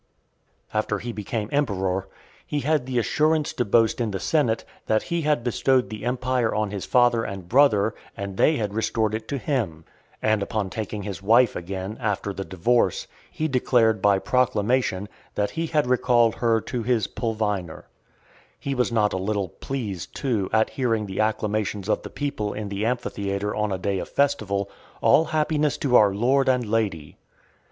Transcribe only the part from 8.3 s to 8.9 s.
they had